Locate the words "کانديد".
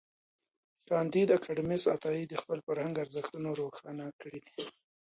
0.89-1.27